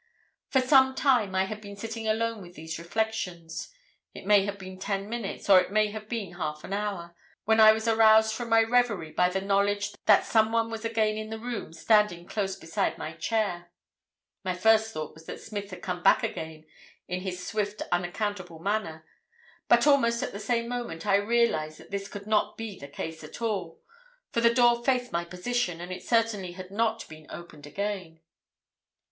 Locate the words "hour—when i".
6.73-7.71